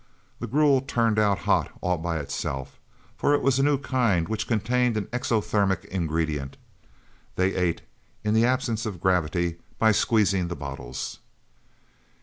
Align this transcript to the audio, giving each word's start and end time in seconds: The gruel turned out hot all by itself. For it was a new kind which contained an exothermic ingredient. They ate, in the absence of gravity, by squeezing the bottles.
The 0.39 0.47
gruel 0.47 0.81
turned 0.81 1.19
out 1.19 1.37
hot 1.37 1.69
all 1.79 1.99
by 1.99 2.17
itself. 2.17 2.79
For 3.15 3.35
it 3.35 3.43
was 3.43 3.59
a 3.59 3.63
new 3.63 3.77
kind 3.77 4.27
which 4.27 4.47
contained 4.47 4.97
an 4.97 5.05
exothermic 5.13 5.85
ingredient. 5.85 6.57
They 7.35 7.53
ate, 7.53 7.81
in 8.23 8.33
the 8.33 8.43
absence 8.43 8.87
of 8.87 8.99
gravity, 8.99 9.57
by 9.77 9.91
squeezing 9.91 10.47
the 10.47 10.55
bottles. 10.55 11.19